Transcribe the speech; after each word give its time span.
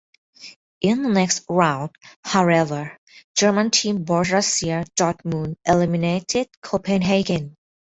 In 0.81 1.03
the 1.03 1.09
next 1.09 1.43
round, 1.47 1.91
however, 2.23 2.97
German 3.35 3.69
team 3.69 4.03
Borussia 4.03 4.83
Dortmund 4.95 5.57
eliminated 5.63 6.49
Copenhagen. 6.59 7.55